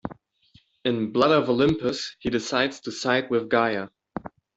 [0.83, 3.89] In Blood of Olympus he decides to side with Gaia.